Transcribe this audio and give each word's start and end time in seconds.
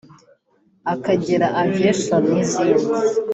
Akagera 0.93 1.47
Aviation 1.61 2.21
n’izindi 2.31 2.85